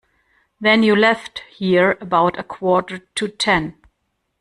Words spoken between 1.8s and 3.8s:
about a quarter to ten.